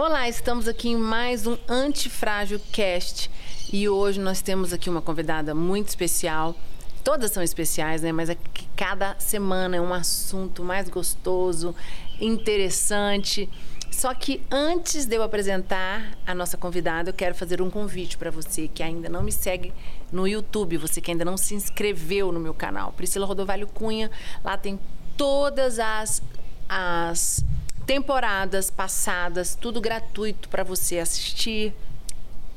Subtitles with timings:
[0.00, 3.28] Olá, estamos aqui em mais um Antifrágil Cast
[3.72, 6.54] e hoje nós temos aqui uma convidada muito especial.
[7.02, 8.12] Todas são especiais, né?
[8.12, 8.36] Mas é
[8.76, 11.74] cada semana é um assunto mais gostoso,
[12.20, 13.50] interessante.
[13.90, 18.30] Só que antes de eu apresentar a nossa convidada, eu quero fazer um convite para
[18.30, 19.72] você que ainda não me segue
[20.12, 24.12] no YouTube, você que ainda não se inscreveu no meu canal, Priscila Rodovalho Cunha.
[24.44, 24.78] Lá tem
[25.16, 26.22] todas as
[26.68, 27.42] as
[27.88, 31.72] temporadas passadas, tudo gratuito para você assistir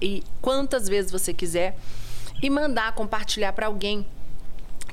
[0.01, 1.77] e quantas vezes você quiser
[2.43, 4.05] e mandar compartilhar para alguém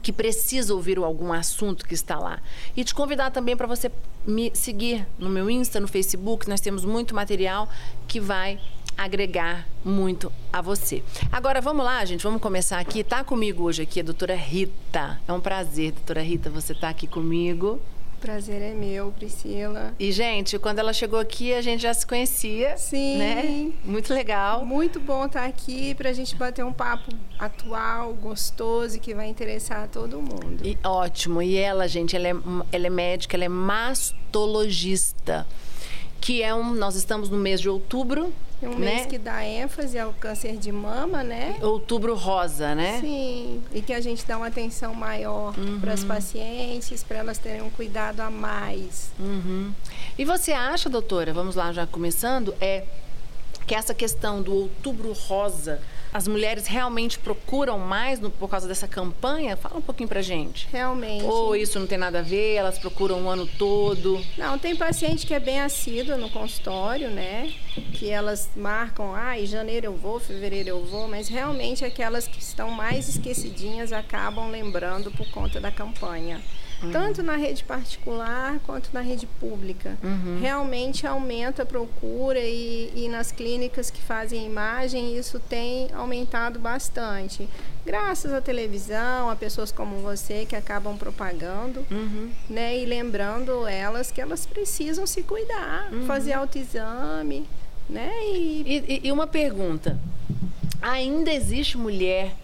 [0.01, 2.39] que precisa ouvir algum assunto que está lá.
[2.77, 3.91] E te convidar também para você
[4.25, 7.69] me seguir no meu Insta, no Facebook, nós temos muito material
[8.07, 8.61] que vai
[8.97, 11.03] agregar muito a você.
[11.33, 13.03] Agora vamos lá, gente, vamos começar aqui.
[13.03, 15.21] Tá comigo hoje aqui a doutora Rita.
[15.27, 17.83] É um prazer, doutora Rita, você tá aqui comigo.
[18.21, 19.95] Prazer é meu, Priscila.
[19.99, 22.77] E, gente, quando ela chegou aqui, a gente já se conhecia.
[22.77, 23.19] Sim.
[23.19, 23.73] Né?
[23.85, 24.65] Muito legal.
[24.65, 29.29] Muito bom estar aqui para a gente bater um papo atual, gostoso e que vai
[29.29, 30.65] interessar a todo mundo.
[30.65, 31.41] E, ótimo.
[31.41, 32.35] E ela, gente, ela é,
[32.73, 35.47] ela é médica, ela é mastologista
[36.21, 36.75] que é um.
[36.75, 38.33] Nós estamos no mês de outubro.
[38.61, 38.95] É um né?
[38.95, 41.57] mês que dá ênfase ao câncer de mama, né?
[41.63, 43.01] Outubro rosa, né?
[43.01, 43.63] Sim.
[43.73, 45.79] E que a gente dá uma atenção maior uhum.
[45.81, 49.11] para as pacientes, para elas terem um cuidado a mais.
[49.19, 49.73] Uhum.
[50.19, 52.85] E você acha, doutora, vamos lá já começando, é
[53.67, 55.81] que essa questão do outubro rosa
[56.13, 59.57] as mulheres realmente procuram mais no, por causa dessa campanha?
[59.57, 60.69] Fala um pouquinho pra gente.
[60.73, 61.25] Realmente.
[61.25, 64.21] Ou isso não tem nada a ver, elas procuram o ano todo?
[64.37, 67.53] Não, tem paciente que é bem assídua no consultório, né?
[67.95, 72.41] Que elas marcam, ah, em janeiro eu vou, fevereiro eu vou, mas realmente aquelas que
[72.41, 76.41] estão mais esquecidinhas acabam lembrando por conta da campanha.
[76.83, 76.93] Uhum.
[76.93, 79.99] Tanto na rede particular quanto na rede pública.
[80.03, 80.39] Uhum.
[80.41, 87.49] Realmente aumenta a procura e, e nas clínicas que fazem imagem isso tem aumentado bastante.
[87.85, 92.31] Graças à televisão, a pessoas como você que acabam propagando, uhum.
[92.49, 92.79] né?
[92.79, 96.07] E lembrando elas que elas precisam se cuidar, uhum.
[96.07, 97.47] fazer autoexame,
[97.89, 98.13] né?
[98.23, 98.85] E...
[99.03, 99.99] E, e uma pergunta.
[100.81, 102.35] Ainda existe mulher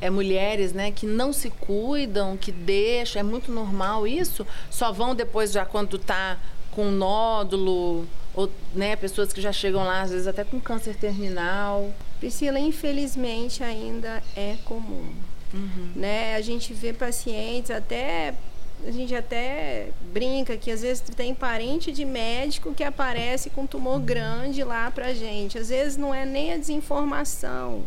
[0.00, 5.14] é, mulheres né, que não se cuidam, que deixam, é muito normal isso, só vão
[5.14, 6.38] depois já quando está
[6.70, 11.90] com nódulo, ou né, pessoas que já chegam lá, às vezes até com câncer terminal.
[12.20, 15.14] Priscila, infelizmente ainda é comum.
[15.54, 15.92] Uhum.
[15.96, 16.34] Né?
[16.34, 18.34] A gente vê pacientes até
[18.86, 23.98] a gente até brinca que às vezes tem parente de médico que aparece com tumor
[24.00, 25.56] grande lá pra gente.
[25.56, 27.84] Às vezes não é nem a desinformação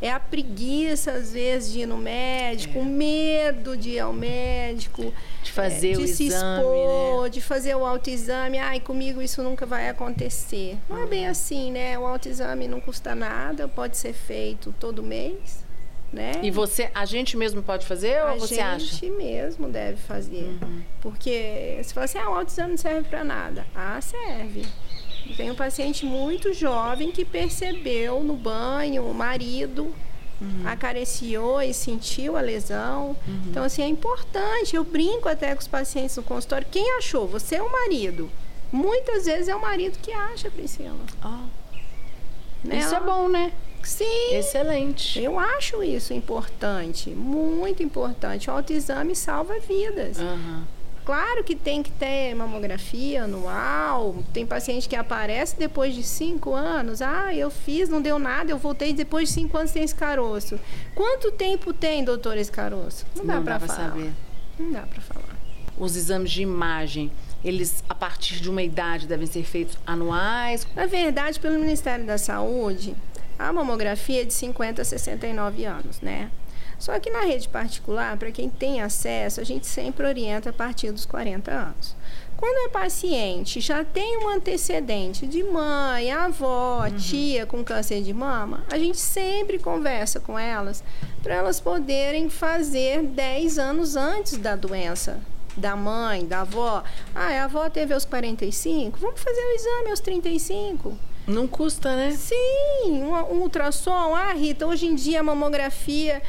[0.00, 2.82] é a preguiça, às vezes, de ir no médico, é.
[2.82, 5.12] o medo de ir ao médico.
[5.42, 7.28] De fazer é, de o se expor, né?
[7.28, 8.58] de fazer o autoexame.
[8.58, 10.78] Ai, comigo isso nunca vai acontecer.
[10.88, 11.98] Não é bem assim, né?
[11.98, 15.68] O autoexame não custa nada, pode ser feito todo mês.
[16.12, 16.32] Né?
[16.42, 18.74] E você, a gente mesmo pode fazer a ou você acha?
[18.74, 20.58] A gente mesmo deve fazer.
[20.60, 20.82] Uhum.
[21.00, 23.64] Porque você fala assim, ah, o autoexame não serve para nada.
[23.74, 24.66] Ah, serve.
[25.36, 29.94] Tem um paciente muito jovem que percebeu no banho o marido
[30.40, 30.62] Uhum.
[30.66, 33.14] acariciou e sentiu a lesão.
[33.28, 33.42] Uhum.
[33.46, 34.74] Então, assim, é importante.
[34.74, 36.66] Eu brinco até com os pacientes no consultório.
[36.70, 37.28] Quem achou?
[37.28, 38.30] Você é o marido.
[38.72, 40.96] Muitas vezes é o marido que acha, Priscila.
[41.22, 41.46] Oh.
[42.66, 42.78] Né?
[42.78, 43.52] Isso é bom, né?
[43.82, 44.34] Sim.
[44.34, 45.20] Excelente.
[45.20, 48.48] Eu acho isso importante, muito importante.
[48.48, 50.18] O autoexame salva vidas.
[50.18, 50.64] Uhum.
[51.04, 54.16] Claro que tem que ter mamografia anual.
[54.32, 57.02] Tem paciente que aparece depois de cinco anos.
[57.02, 60.58] Ah, eu fiz, não deu nada, eu voltei depois de cinco anos tem esse caroço.
[60.94, 63.06] Quanto tempo tem, doutor, esse caroço?
[63.16, 64.12] Não dá para saber.
[64.58, 65.36] Não dá para falar.
[65.78, 67.10] Os exames de imagem,
[67.42, 70.66] eles a partir de uma idade devem ser feitos anuais?
[70.76, 72.94] Na verdade, pelo Ministério da Saúde,
[73.38, 76.30] a mamografia é de 50 a 69 anos, né?
[76.80, 80.90] Só que na rede particular, para quem tem acesso, a gente sempre orienta a partir
[80.90, 81.94] dos 40 anos.
[82.38, 86.96] Quando a paciente já tem um antecedente de mãe, avó, uhum.
[86.96, 90.82] tia com câncer de mama, a gente sempre conversa com elas
[91.22, 95.20] para elas poderem fazer 10 anos antes da doença
[95.54, 96.82] da mãe, da avó.
[97.14, 100.96] Ah, a avó teve aos 45, vamos fazer o exame aos 35.
[101.26, 102.12] Não custa, né?
[102.12, 104.14] Sim, um, um ultrassom.
[104.14, 106.22] Ah, Rita, hoje em dia a mamografia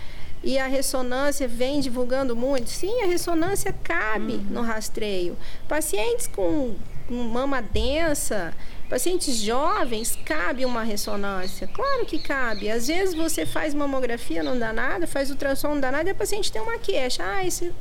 [0.44, 2.70] e a ressonância vem divulgando muito.
[2.70, 4.46] Sim, a ressonância cabe uhum.
[4.50, 5.38] no rastreio.
[5.68, 6.76] Pacientes com,
[7.10, 8.54] mama densa,
[8.90, 11.68] pacientes jovens, cabe uma ressonância.
[11.68, 12.70] Claro que cabe.
[12.70, 16.16] Às vezes você faz mamografia, não dá nada, faz ultrassom, não dá nada, e a
[16.16, 17.24] paciente tem uma queixa.
[17.24, 17.72] Ah, esse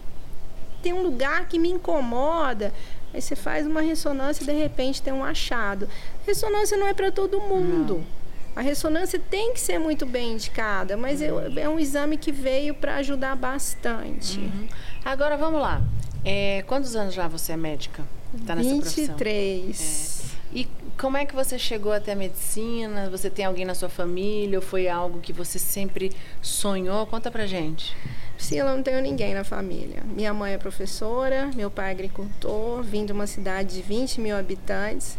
[0.82, 2.72] tem um lugar que me incomoda.
[3.12, 5.88] Aí você faz uma ressonância e de repente tem um achado.
[6.26, 7.98] Ressonância não é para todo mundo.
[7.98, 8.19] Não.
[8.54, 12.74] A ressonância tem que ser muito bem indicada, mas é, é um exame que veio
[12.74, 14.38] para ajudar bastante.
[14.38, 14.68] Uhum.
[15.04, 15.82] Agora vamos lá.
[16.24, 18.04] É, quantos anos já você é médica?
[18.46, 19.64] Tá nessa 23.
[19.64, 20.26] Profissão?
[20.26, 20.30] É.
[20.52, 20.68] E
[20.98, 23.08] como é que você chegou até a medicina?
[23.08, 26.12] Você tem alguém na sua família ou foi algo que você sempre
[26.42, 27.06] sonhou?
[27.06, 27.96] Conta pra gente.
[28.36, 30.02] Sim, eu não tenho ninguém na família.
[30.04, 34.36] Minha mãe é professora, meu pai é agricultor, vim de uma cidade de 20 mil
[34.36, 35.16] habitantes.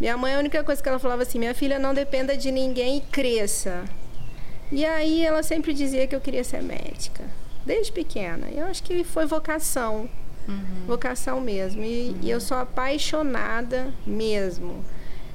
[0.00, 2.98] Minha mãe, a única coisa que ela falava assim: minha filha não dependa de ninguém
[2.98, 3.84] e cresça.
[4.72, 7.24] E aí ela sempre dizia que eu queria ser médica,
[7.66, 8.48] desde pequena.
[8.50, 10.08] Eu acho que foi vocação,
[10.48, 10.86] uhum.
[10.86, 11.82] vocação mesmo.
[11.82, 12.18] E, uhum.
[12.22, 14.84] e eu sou apaixonada mesmo.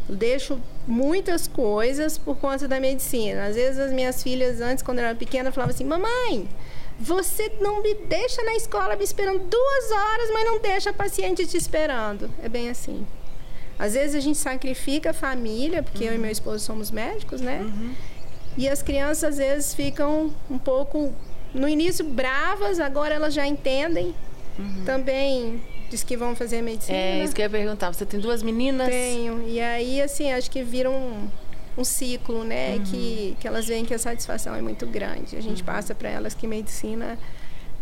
[0.08, 3.48] Eu deixo muitas coisas por conta da medicina.
[3.48, 6.48] Às vezes as minhas filhas, antes, quando eu era pequena, falavam assim: mamãe.
[6.98, 11.46] Você não me deixa na escola me esperando duas horas, mas não deixa a paciente
[11.46, 12.32] te esperando.
[12.42, 13.06] É bem assim.
[13.78, 16.12] Às vezes a gente sacrifica a família, porque uhum.
[16.12, 17.60] eu e meu esposo somos médicos, né?
[17.62, 17.94] Uhum.
[18.58, 21.14] E as crianças às vezes ficam um pouco,
[21.54, 24.16] no início, bravas, agora elas já entendem.
[24.58, 24.84] Uhum.
[24.86, 26.98] Também diz que vão fazer medicina.
[26.98, 27.94] É isso que eu ia perguntar.
[27.94, 28.88] Você tem duas meninas?
[28.88, 29.46] Tenho.
[29.48, 31.30] E aí, assim, acho que viram um,
[31.78, 32.76] um ciclo, né?
[32.76, 32.84] Uhum.
[32.84, 35.36] Que, que elas veem que a satisfação é muito grande.
[35.36, 35.66] A gente uhum.
[35.66, 37.20] passa para elas que medicina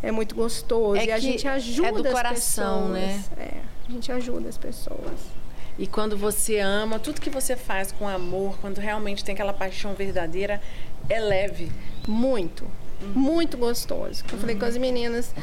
[0.01, 0.99] é muito gostoso.
[0.99, 2.93] É e a gente ajuda é do coração, pessoas.
[2.93, 3.23] né?
[3.37, 3.51] É,
[3.87, 5.42] a gente ajuda as pessoas.
[5.77, 9.93] E quando você ama, tudo que você faz com amor, quando realmente tem aquela paixão
[9.93, 10.61] verdadeira,
[11.09, 11.71] é leve.
[12.07, 12.65] Muito.
[13.01, 13.13] Uhum.
[13.15, 14.23] Muito gostoso.
[14.27, 14.39] Eu uhum.
[14.39, 15.33] falei com as meninas.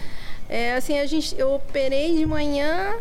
[0.48, 2.96] É, assim, a gente, eu operei de manhã,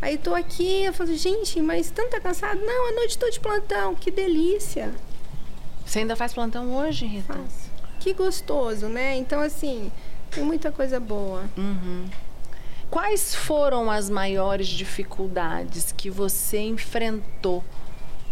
[0.00, 2.60] aí tô aqui, eu falo, gente, mas tanto tá cansado?
[2.60, 4.92] Não, a noite tô de plantão, que delícia.
[5.84, 7.34] Você ainda faz plantão hoje, Rita?
[7.34, 7.70] Faço.
[8.00, 9.16] Que gostoso, né?
[9.16, 9.90] Então, assim,
[10.30, 11.44] tem muita coisa boa.
[11.56, 12.06] Uhum.
[12.96, 17.62] Quais foram as maiores dificuldades que você enfrentou?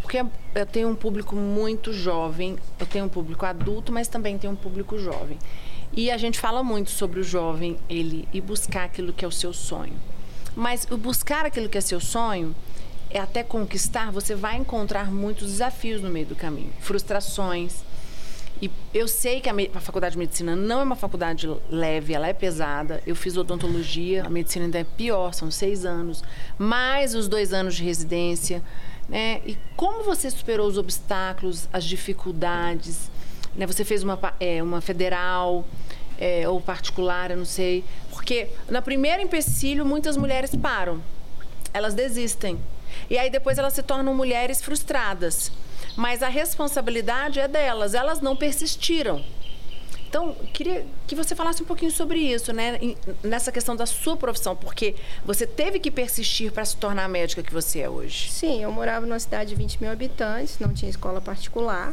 [0.01, 0.25] Porque
[0.55, 4.57] eu tenho um público muito jovem, eu tenho um público adulto, mas também tenho um
[4.57, 5.39] público jovem.
[5.93, 9.31] E a gente fala muito sobre o jovem, ele ir buscar aquilo que é o
[9.31, 9.93] seu sonho.
[10.57, 12.57] Mas o buscar aquilo que é seu sonho,
[13.11, 17.85] é até conquistar, você vai encontrar muitos desafios no meio do caminho, frustrações,
[18.65, 22.27] e eu sei que a, a, faculdade de medicina não é uma faculdade leve, ela
[22.27, 23.03] é pesada.
[23.07, 26.25] Eu fiz odontologia, a medicina ainda é pior, são seis anos,
[26.57, 28.63] mais os dois anos de residência.
[29.07, 29.43] Né?
[29.45, 33.11] E como você superou os obstáculos, as dificuldades?
[33.55, 33.67] Né?
[33.67, 35.67] Você fez uma, é, uma federal
[36.19, 37.85] é, ou particular, eu não sei.
[38.09, 41.03] Porque na primeira empecilho, muitas mulheres param,
[41.75, 42.59] elas desistem.
[43.11, 45.53] E aí depois elas se tornam mulheres frustradas
[45.97, 49.25] mas a responsabilidade é delas, elas não persistiram.
[50.15, 52.79] Então, queria que você falasse um pouquinho sobre isso, né?
[53.21, 54.95] Nessa questão da sua profissão, porque
[55.25, 58.31] você teve que persistir para se tornar a médica que você é hoje.
[58.31, 61.93] Sim, eu morava numa cidade de 20 mil habitantes, não tinha escola particular,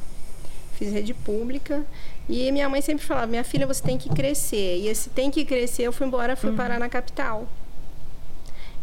[0.77, 1.83] fiz rede pública.
[2.29, 4.77] E minha mãe sempre falava: minha filha, você tem que crescer.
[4.77, 6.55] E esse tem que crescer, eu fui embora, fui uhum.
[6.55, 7.47] parar na capital.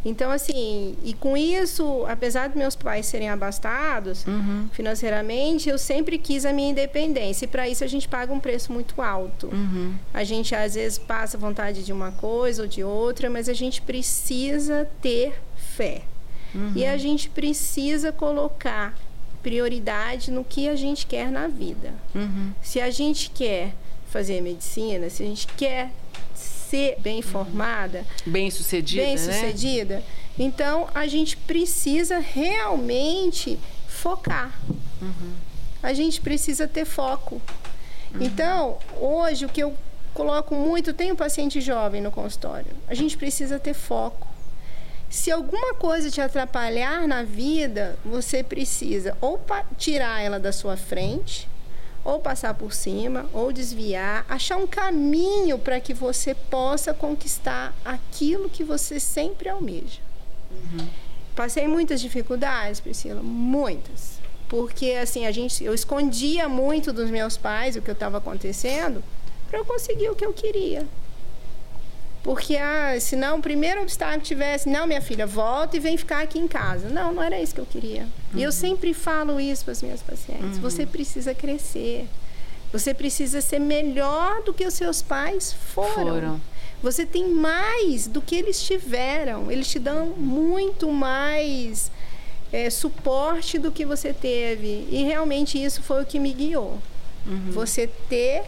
[0.04, 4.68] Então, assim, e com isso, apesar de meus pais serem abastados uhum.
[4.72, 7.44] financeiramente, eu sempre quis a minha independência.
[7.44, 9.48] E para isso a gente paga um preço muito alto.
[9.48, 9.94] Uhum.
[10.14, 13.82] A gente às vezes passa vontade de uma coisa ou de outra, mas a gente
[13.82, 16.02] precisa ter fé.
[16.54, 16.72] Uhum.
[16.76, 18.96] E a gente precisa colocar
[19.42, 21.92] prioridade no que a gente quer na vida.
[22.14, 22.52] Uhum.
[22.62, 23.74] Se a gente quer
[24.08, 25.90] fazer medicina, se a gente quer
[26.68, 30.02] ser bem formada, bem sucedida, bem sucedida, né?
[30.38, 34.52] então a gente precisa realmente focar.
[35.00, 35.32] Uhum.
[35.82, 37.40] A gente precisa ter foco.
[38.14, 38.22] Uhum.
[38.22, 39.74] Então, hoje o que eu
[40.12, 42.72] coloco muito, tenho paciente jovem no consultório.
[42.88, 44.26] A gente precisa ter foco.
[45.08, 49.40] Se alguma coisa te atrapalhar na vida, você precisa ou
[49.78, 51.48] tirar ela da sua frente,
[52.04, 58.48] ou passar por cima, ou desviar, achar um caminho para que você possa conquistar aquilo
[58.48, 60.00] que você sempre almeja.
[60.50, 60.88] Uhum.
[61.34, 64.18] Passei muitas dificuldades, Priscila, muitas.
[64.48, 69.04] Porque assim, a gente, eu escondia muito dos meus pais o que estava acontecendo
[69.48, 70.86] para eu conseguir o que eu queria.
[72.22, 76.22] Porque, ah, se não, o primeiro obstáculo tivesse, não, minha filha, volta e vem ficar
[76.22, 76.88] aqui em casa.
[76.88, 78.02] Não, não era isso que eu queria.
[78.02, 78.40] Uhum.
[78.40, 78.52] E eu uhum.
[78.52, 80.56] sempre falo isso para as minhas pacientes.
[80.56, 80.62] Uhum.
[80.62, 82.06] Você precisa crescer.
[82.72, 86.14] Você precisa ser melhor do que os seus pais foram.
[86.14, 86.40] foram.
[86.82, 89.50] Você tem mais do que eles tiveram.
[89.50, 91.90] Eles te dão muito mais
[92.52, 94.86] é, suporte do que você teve.
[94.90, 96.78] E realmente isso foi o que me guiou.
[97.26, 97.50] Uhum.
[97.52, 98.44] Você ter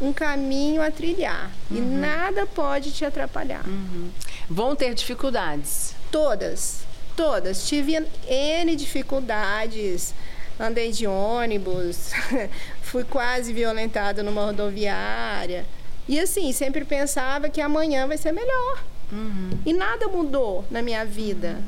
[0.00, 1.76] um caminho a trilhar uhum.
[1.76, 3.66] e nada pode te atrapalhar.
[3.66, 4.10] Uhum.
[4.48, 5.94] Vão ter dificuldades.
[6.10, 6.80] Todas,
[7.16, 7.66] todas.
[7.66, 10.14] Tive N dificuldades,
[10.58, 12.12] andei de ônibus,
[12.82, 15.66] fui quase violentada numa rodoviária.
[16.08, 18.82] E assim, sempre pensava que amanhã vai ser melhor.
[19.12, 19.50] Uhum.
[19.64, 21.60] E nada mudou na minha vida.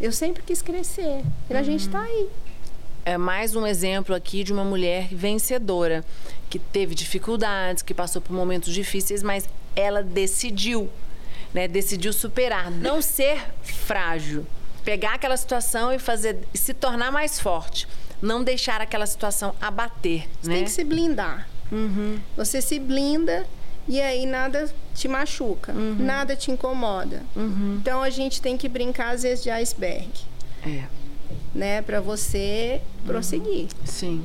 [0.00, 1.22] Eu sempre quis crescer.
[1.48, 1.58] E uhum.
[1.58, 2.28] a gente está aí.
[3.04, 6.04] É mais um exemplo aqui de uma mulher vencedora,
[6.48, 10.88] que teve dificuldades, que passou por momentos difíceis, mas ela decidiu,
[11.52, 11.66] né?
[11.66, 14.46] Decidiu superar, não ser frágil,
[14.84, 17.88] pegar aquela situação e fazer, se tornar mais forte,
[18.20, 20.28] não deixar aquela situação abater.
[20.40, 20.54] Você né?
[20.56, 21.48] tem que se blindar.
[21.72, 22.20] Uhum.
[22.36, 23.46] Você se blinda
[23.88, 25.96] e aí nada te machuca, uhum.
[25.98, 27.22] nada te incomoda.
[27.34, 27.78] Uhum.
[27.80, 30.10] Então a gente tem que brincar às vezes de iceberg.
[30.64, 30.84] É.
[31.54, 33.68] Né, para você prosseguir.
[33.84, 34.24] Sim.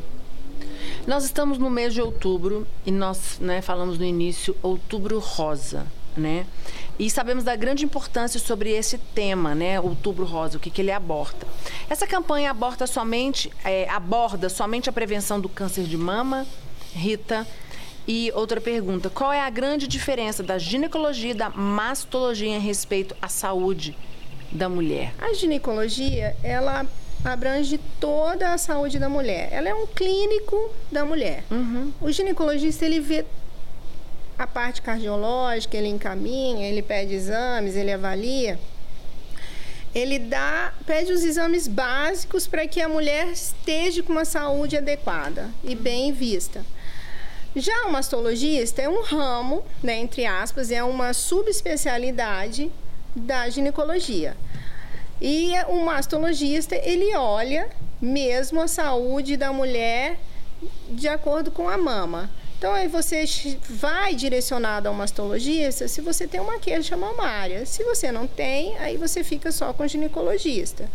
[1.05, 6.45] Nós estamos no mês de outubro e nós né, falamos no início outubro rosa, né?
[6.99, 9.79] E sabemos da grande importância sobre esse tema, né?
[9.79, 11.45] Outubro rosa, o que, que ele aborda.
[11.89, 16.45] Essa campanha aborda somente, é, aborda somente a prevenção do câncer de mama,
[16.93, 17.47] Rita,
[18.07, 23.15] e outra pergunta: qual é a grande diferença da ginecologia e da mastologia em respeito
[23.21, 23.95] à saúde
[24.51, 25.13] da mulher?
[25.19, 26.85] A ginecologia, ela
[27.23, 29.49] abrange toda a saúde da mulher.
[29.51, 31.43] Ela é um clínico da mulher.
[31.49, 31.91] Uhum.
[32.01, 33.25] O ginecologista, ele vê
[34.37, 38.59] a parte cardiológica, ele encaminha, ele pede exames, ele avalia.
[39.95, 45.49] Ele dá, pede os exames básicos para que a mulher esteja com uma saúde adequada
[45.63, 46.63] e bem vista.
[47.55, 52.71] Já o mastologista é um ramo, né, entre aspas, é uma subespecialidade
[53.15, 54.37] da ginecologia.
[55.21, 57.69] E o mastologista, ele olha
[57.99, 60.19] mesmo a saúde da mulher
[60.89, 62.29] de acordo com a mama.
[62.57, 63.23] Então, aí você
[63.69, 67.65] vai direcionado ao mastologista se você tem uma queixa mamária.
[67.65, 70.89] Se você não tem, aí você fica só com o ginecologista.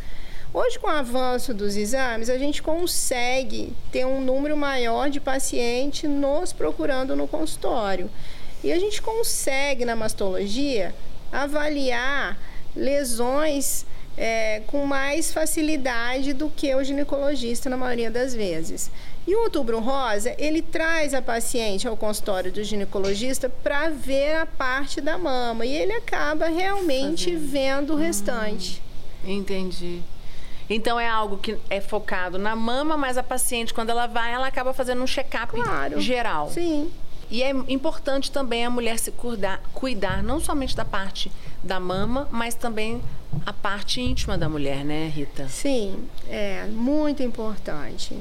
[0.54, 6.10] Hoje, com o avanço dos exames, a gente consegue ter um número maior de pacientes
[6.10, 8.10] nos procurando no consultório.
[8.62, 10.94] E a gente consegue, na mastologia,
[11.32, 12.38] avaliar
[12.76, 18.90] lesões é, com mais facilidade do que o ginecologista, na maioria das vezes.
[19.26, 24.46] E o outubro rosa, ele traz a paciente ao consultório do ginecologista para ver a
[24.46, 27.50] parte da mama e ele acaba realmente Fazendo.
[27.50, 28.82] vendo o restante.
[29.24, 30.02] Hum, entendi.
[30.68, 34.46] Então é algo que é focado na mama, mas a paciente, quando ela vai, ela
[34.46, 36.00] acaba fazendo um check-up claro.
[36.00, 36.50] geral.
[36.50, 36.90] Sim.
[37.32, 41.32] E é importante também a mulher se cuidar, cuidar não somente da parte
[41.64, 43.00] da mama, mas também
[43.46, 45.48] a parte íntima da mulher, né, Rita?
[45.48, 45.96] Sim,
[46.28, 48.14] é muito importante.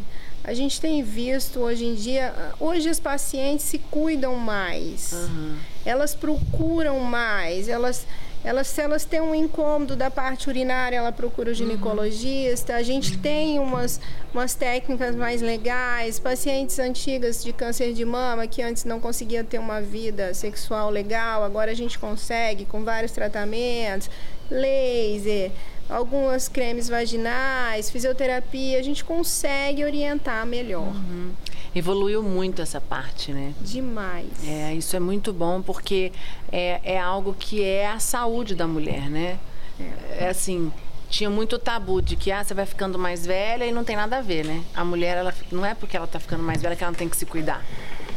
[0.46, 5.58] A gente tem visto hoje em dia, hoje as pacientes se cuidam mais, uhum.
[5.86, 8.08] elas procuram mais, elas
[8.44, 12.76] elas, se elas têm um incômodo da parte urinária, ela procura o ginecologista.
[12.76, 14.00] A gente tem umas,
[14.34, 16.20] umas técnicas mais legais.
[16.20, 21.44] Pacientes antigas de câncer de mama que antes não conseguiam ter uma vida sexual legal,
[21.44, 24.10] agora a gente consegue com vários tratamentos,
[24.50, 25.52] laser,
[25.88, 28.80] algumas cremes vaginais, fisioterapia.
[28.80, 30.88] A gente consegue orientar melhor.
[30.88, 31.32] Uhum
[31.76, 33.54] evoluiu muito essa parte, né?
[33.62, 34.28] Demais.
[34.46, 36.12] É, isso é muito bom porque
[36.52, 39.40] é, é algo que é a saúde da mulher, né?
[39.80, 40.72] É, é assim,
[41.10, 44.18] tinha muito tabu de que ah, você vai ficando mais velha e não tem nada
[44.18, 44.64] a ver, né?
[44.74, 47.10] A mulher, ela não é porque ela tá ficando mais velha que ela não tem
[47.10, 47.64] que se cuidar.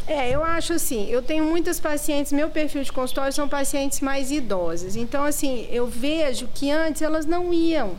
[0.07, 4.31] É, eu acho assim, eu tenho muitas pacientes, meu perfil de consultório são pacientes mais
[4.31, 4.97] idosas.
[4.97, 7.97] Então, assim, eu vejo que antes elas não iam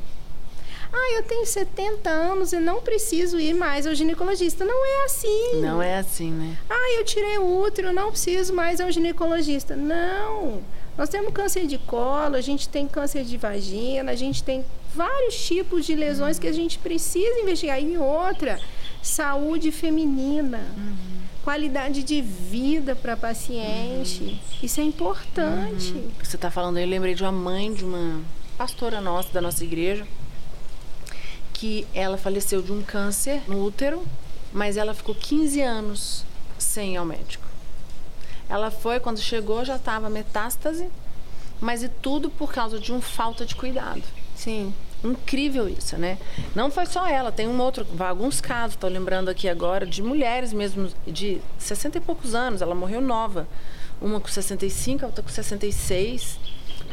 [0.95, 4.63] ah, eu tenho 70 anos e não preciso ir mais ao ginecologista.
[4.63, 5.61] Não é assim.
[5.61, 6.57] Não é assim, né?
[6.69, 9.75] Ah, eu tirei o útero, não preciso mais ao ginecologista.
[9.75, 10.61] Não.
[10.97, 15.35] Nós temos câncer de colo, a gente tem câncer de vagina, a gente tem vários
[15.45, 16.41] tipos de lesões uhum.
[16.41, 17.81] que a gente precisa investigar.
[17.81, 18.57] E outra,
[19.03, 20.65] saúde feminina.
[20.77, 20.95] Uhum.
[21.43, 24.23] Qualidade de vida para paciente.
[24.23, 24.39] Uhum.
[24.63, 25.91] Isso é importante.
[25.91, 26.09] Uhum.
[26.23, 28.21] Você está falando, eu lembrei de uma mãe de uma
[28.57, 30.07] pastora nossa, da nossa igreja,
[31.55, 34.05] que ela faleceu de um câncer no útero,
[34.51, 36.25] mas ela ficou 15 anos
[36.59, 37.45] sem ir ao médico.
[38.49, 40.89] Ela foi, quando chegou, já estava metástase,
[41.61, 44.03] mas e tudo por causa de um falta de cuidado.
[44.35, 44.73] Sim.
[45.01, 46.17] Incrível isso, né?
[46.53, 50.51] Não foi só ela, tem um outro, alguns casos, estou lembrando aqui agora, de mulheres
[50.51, 53.47] mesmo de 60 e poucos anos, ela morreu nova.
[54.01, 56.37] Uma com 65, a outra com 66.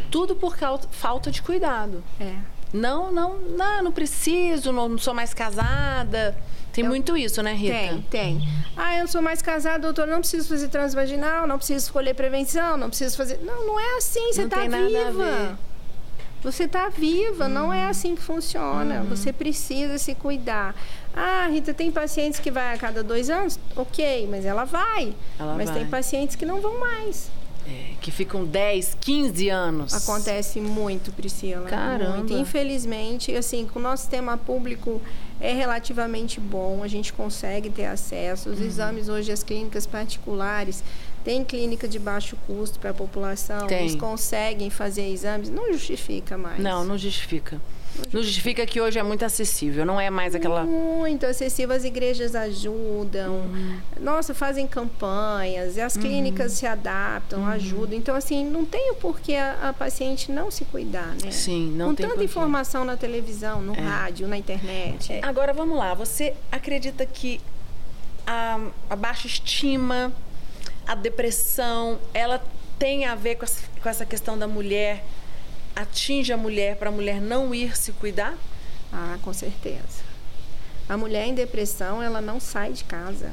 [0.08, 0.56] Tudo por
[0.92, 2.02] falta de cuidado.
[2.20, 2.61] É.
[2.72, 6.36] Não, não, não, não preciso, não, não sou mais casada.
[6.72, 7.74] Tem eu, muito isso, né, Rita?
[7.74, 8.48] Tem, tem.
[8.76, 12.88] Ah, eu sou mais casada, doutor, não preciso fazer transvaginal, não preciso escolher prevenção, não
[12.88, 13.40] preciso fazer.
[13.42, 15.58] Não, não é assim, você não tá tem viva.
[16.42, 17.50] Você está viva, uhum.
[17.50, 19.00] não é assim que funciona.
[19.00, 19.08] Uhum.
[19.10, 20.74] Você precisa se cuidar.
[21.14, 23.60] Ah, Rita, tem pacientes que vai a cada dois anos?
[23.76, 25.14] Ok, mas ela vai.
[25.38, 25.80] Ela mas vai.
[25.80, 27.30] tem pacientes que não vão mais.
[27.66, 29.94] É, que ficam 10, 15 anos.
[29.94, 31.68] Acontece muito, Priscila.
[31.68, 32.16] Caramba.
[32.18, 32.32] Muito.
[32.32, 35.00] Infelizmente, assim, com o nosso sistema público
[35.40, 38.50] é relativamente bom, a gente consegue ter acesso.
[38.50, 38.66] Os uhum.
[38.66, 40.82] exames hoje, as clínicas particulares,
[41.24, 43.80] tem clínica de baixo custo para a população, tem.
[43.80, 46.60] eles conseguem fazer exames, não justifica mais.
[46.60, 47.60] Não, não justifica.
[48.12, 50.64] Não justifica que hoje é muito acessível, não é mais aquela.
[50.64, 53.32] Muito acessível, as igrejas ajudam.
[53.32, 53.78] Uhum.
[54.00, 56.02] Nossa, fazem campanhas, e as uhum.
[56.02, 57.46] clínicas se adaptam, uhum.
[57.48, 57.98] ajudam.
[57.98, 61.30] Então, assim, não tem o porquê a, a, paciente não se cuidar, né?
[61.30, 62.24] Sim, não Com tem tanta porquê.
[62.24, 63.80] informação na televisão, no é.
[63.80, 65.12] rádio, na internet.
[65.12, 65.20] É.
[65.22, 65.94] Agora, vamos lá.
[65.94, 67.40] Você acredita que
[68.26, 68.58] a,
[68.88, 70.12] a baixa estima,
[70.86, 72.42] a depressão, ela
[72.78, 73.46] tem a ver com
[73.82, 75.04] com essa questão da mulher
[75.74, 78.36] atinge a mulher para a mulher não ir se cuidar?
[78.92, 80.02] Ah, com certeza.
[80.88, 83.30] A mulher em depressão, ela não sai de casa.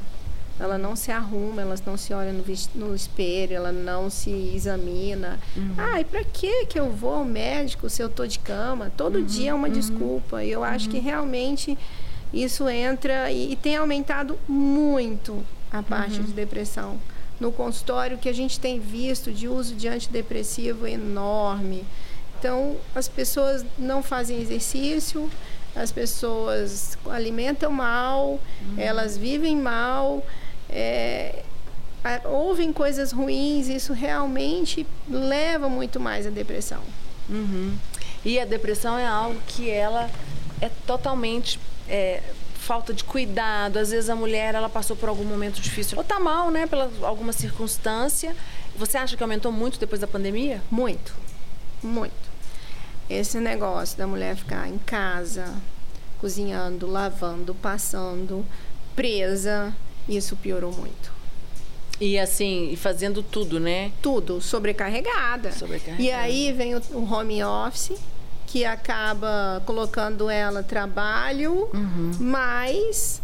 [0.60, 2.44] Ela não se arruma, ela não se olha no,
[2.76, 5.40] no espelho, ela não se examina.
[5.56, 5.74] Uhum.
[5.78, 8.92] Ah, e para que que eu vou ao médico se eu tô de cama?
[8.96, 9.26] Todo uhum.
[9.26, 9.74] dia é uma uhum.
[9.74, 10.44] desculpa.
[10.44, 11.04] E eu acho que uhum.
[11.04, 11.78] realmente
[12.34, 16.26] isso entra e, e, tem aumentado muito a parte uhum.
[16.26, 17.00] de depressão.
[17.40, 21.86] No consultório, que a gente tem visto de uso de antidepressivo enorme.
[22.40, 25.30] Então, as pessoas não fazem exercício,
[25.76, 28.76] as pessoas alimentam mal, uhum.
[28.78, 30.26] elas vivem mal,
[30.70, 31.44] é,
[32.26, 36.82] ouvem coisas ruins, isso realmente leva muito mais à depressão.
[37.30, 37.78] Uhum.
[38.24, 40.10] E a depressão é algo que ela
[40.62, 42.22] é totalmente é,
[42.56, 43.78] falta de cuidado.
[43.78, 46.90] Às vezes a mulher ela passou por algum momento difícil ou tá mal, né, pela
[47.02, 48.36] alguma circunstância.
[48.76, 50.62] Você acha que aumentou muito depois da pandemia?
[50.72, 51.14] Muito,
[51.82, 52.30] muito.
[53.10, 55.56] Esse negócio da mulher ficar em casa,
[56.20, 58.46] cozinhando, lavando, passando,
[58.96, 59.74] presa,
[60.08, 61.12] isso piorou muito.
[62.00, 63.92] E assim, fazendo tudo, né?
[64.02, 65.52] Tudo, sobrecarregada.
[65.52, 66.02] sobrecarregada.
[66.02, 67.98] E aí vem o, o home office,
[68.48, 72.12] que acaba colocando ela trabalho, uhum.
[72.20, 73.22] mais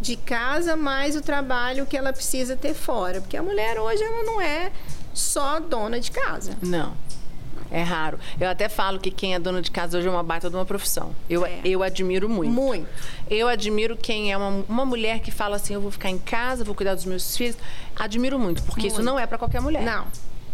[0.00, 3.20] de casa, mais o trabalho que ela precisa ter fora.
[3.20, 4.72] Porque a mulher hoje ela não é
[5.14, 6.56] só dona de casa.
[6.60, 6.94] Não.
[7.70, 8.18] É raro.
[8.40, 10.64] Eu até falo que quem é dono de casa hoje é uma baita de uma
[10.64, 11.14] profissão.
[11.28, 11.60] Eu, é.
[11.64, 12.50] eu admiro muito.
[12.50, 12.88] Muito.
[13.30, 16.64] Eu admiro quem é uma, uma mulher que fala assim: eu vou ficar em casa,
[16.64, 17.56] vou cuidar dos meus filhos.
[17.94, 18.92] Admiro muito, porque muito.
[18.94, 19.82] isso não é para qualquer mulher.
[19.82, 20.06] Não.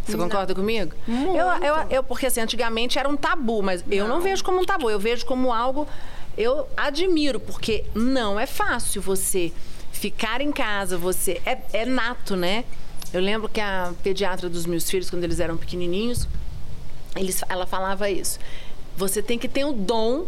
[0.05, 0.61] Você concorda não.
[0.61, 0.95] comigo?
[1.07, 1.37] Muito.
[1.37, 3.93] Eu, eu, eu, porque assim, antigamente era um tabu, mas não.
[3.93, 5.89] eu não vejo como um tabu, eu vejo como algo.
[6.37, 9.53] Eu admiro, porque não é fácil você
[9.93, 11.41] ficar em casa, você.
[11.47, 12.65] É, é nato, né?
[13.13, 16.27] Eu lembro que a pediatra dos meus filhos, quando eles eram pequenininhos,
[17.17, 18.39] eles, ela falava isso.
[18.97, 20.27] Você tem que ter o dom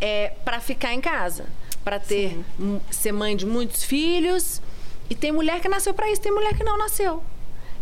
[0.00, 1.46] é, para ficar em casa,
[1.84, 2.38] para ter
[2.90, 4.60] ser mãe de muitos filhos.
[5.08, 7.22] E tem mulher que nasceu para isso, tem mulher que não nasceu.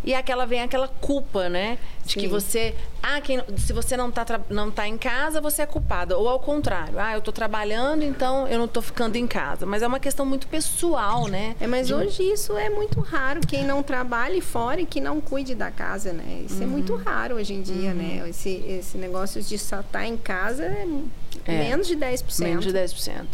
[0.03, 1.77] E aquela vem aquela culpa, né?
[2.05, 2.19] De Sim.
[2.21, 2.73] que você.
[3.03, 6.17] Ah, quem, se você não tá, não tá em casa, você é culpada.
[6.17, 6.97] Ou ao contrário.
[6.97, 9.65] Ah, eu tô trabalhando, então eu não tô ficando em casa.
[9.65, 11.55] Mas é uma questão muito pessoal, né?
[11.59, 11.93] É, mas de...
[11.93, 13.41] hoje isso é muito raro.
[13.41, 16.43] Quem não trabalhe fora e que não cuide da casa, né?
[16.45, 16.63] Isso uhum.
[16.63, 18.03] é muito raro hoje em dia, né?
[18.03, 18.23] uhum.
[18.23, 18.29] né?
[18.29, 20.87] Esse, esse negócio de só estar tá em casa é,
[21.45, 22.39] é menos de 10%.
[22.41, 23.25] Menos de 10%.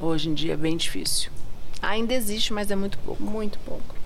[0.00, 1.30] Hoje em dia é bem difícil.
[1.80, 3.22] Ainda existe, mas é muito pouco.
[3.22, 4.03] Muito pouco.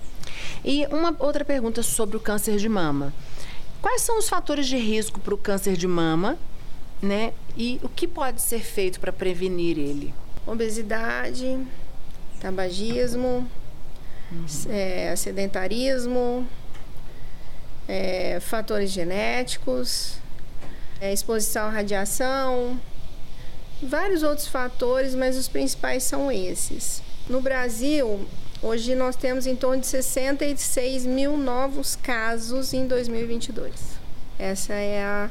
[0.63, 3.13] E uma outra pergunta sobre o câncer de mama.
[3.81, 6.37] Quais são os fatores de risco para o câncer de mama,
[7.01, 7.33] né?
[7.55, 10.13] E o que pode ser feito para prevenir ele?
[10.45, 11.57] Obesidade,
[12.41, 13.47] tabagismo,
[14.31, 14.45] uhum.
[14.69, 16.47] é, sedentarismo,
[17.87, 20.17] é, fatores genéticos,
[20.99, 22.79] é, exposição à radiação,
[23.81, 27.01] vários outros fatores, mas os principais são esses.
[27.29, 28.27] No Brasil,
[28.61, 33.73] Hoje nós temos em torno de 66 mil novos casos em 2022.
[34.37, 35.29] Essa é a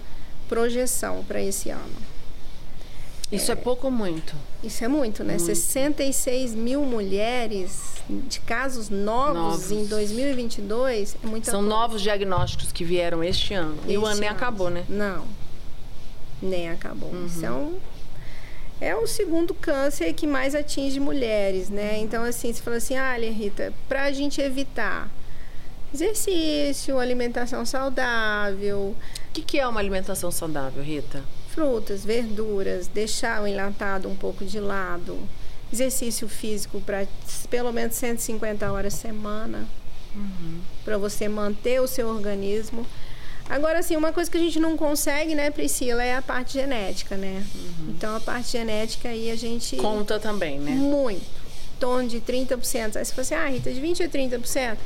[0.49, 2.09] projeção para esse ano.
[3.31, 4.35] Isso é, é, pouco ou muito?
[4.65, 5.35] Isso é muito, né?
[5.35, 5.45] Muito.
[5.45, 9.71] 66 mil mulheres de casos novos, novos.
[9.71, 11.77] em 2022 é muita São coisa.
[11.77, 13.77] novos diagnósticos que vieram este ano.
[13.81, 14.87] Este e o ano nem acabou, né?
[14.89, 15.27] Não,
[16.41, 17.11] nem acabou.
[17.11, 17.27] Uhum.
[17.27, 17.45] Isso
[18.81, 21.99] é o segundo câncer que mais atinge mulheres, né?
[21.99, 25.11] Então, assim, você fala assim, ah, Rita, para a gente evitar
[25.93, 28.95] exercício, alimentação saudável.
[29.29, 31.23] O que, que é uma alimentação saudável, Rita?
[31.51, 35.19] Frutas, verduras, deixar o enlatado um pouco de lado,
[35.73, 37.07] exercício físico para
[37.51, 39.67] pelo menos 150 horas semana,
[40.15, 40.61] uhum.
[40.85, 42.87] para você manter o seu organismo.
[43.49, 47.17] Agora, assim, uma coisa que a gente não consegue, né, Priscila, é a parte genética,
[47.17, 47.45] né?
[47.55, 47.91] Uhum.
[47.91, 49.77] Então, a parte genética aí a gente...
[49.77, 50.73] Conta também, né?
[50.73, 51.25] Muito.
[51.81, 52.97] Torno de 30%.
[52.97, 54.77] Aí você fala assim, ah, Rita, de 20% a 30%.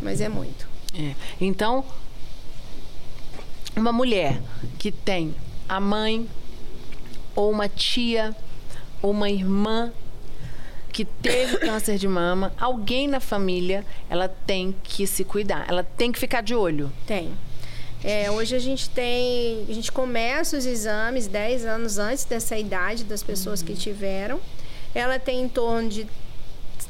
[0.00, 0.68] Mas é muito.
[0.94, 1.14] É.
[1.40, 1.84] Então,
[3.74, 4.40] uma mulher
[4.78, 5.34] que tem
[5.68, 6.28] a mãe
[7.34, 8.36] ou uma tia
[9.00, 9.90] ou uma irmã
[10.92, 16.12] que teve câncer de mama, alguém na família, ela tem que se cuidar, ela tem
[16.12, 16.92] que ficar de olho.
[17.06, 17.32] Tem.
[18.04, 23.04] É, hoje a gente tem, a gente começa os exames 10 anos antes dessa idade
[23.04, 23.66] das pessoas uhum.
[23.66, 24.40] que tiveram.
[24.94, 26.06] Ela tem em torno de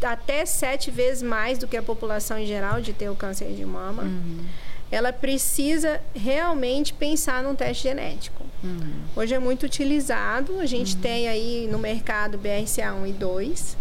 [0.03, 3.65] até sete vezes mais do que a população em geral de ter o câncer de
[3.65, 4.05] mama.
[4.05, 4.45] Uhum.
[4.91, 8.45] Ela precisa realmente pensar num teste genético.
[8.65, 8.93] Uhum.
[9.15, 10.59] Hoje é muito utilizado.
[10.59, 11.03] A gente uhum.
[11.03, 13.77] tem aí no mercado BRCA1 e 2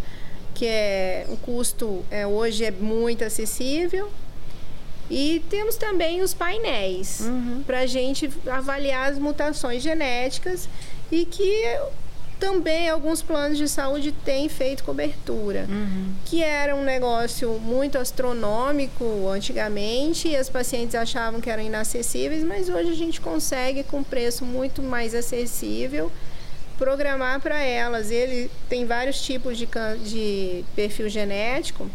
[0.53, 4.11] que é o custo é, hoje é muito acessível.
[5.11, 7.63] E temos também os painéis uhum.
[7.67, 10.69] para a gente avaliar as mutações genéticas
[11.11, 11.65] e que
[12.39, 16.13] também alguns planos de saúde têm feito cobertura, uhum.
[16.25, 22.69] que era um negócio muito astronômico antigamente e as pacientes achavam que eram inacessíveis, mas
[22.69, 26.11] hoje a gente consegue com preço muito mais acessível
[26.79, 28.09] programar para elas.
[28.09, 29.67] Ele tem vários tipos de,
[30.03, 31.87] de perfil genético.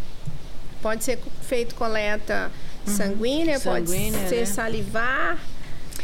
[0.82, 2.50] Pode ser feito coleta
[2.86, 2.94] uhum.
[2.94, 4.44] sanguínea, sanguínea, pode ser né?
[4.46, 5.38] salivar.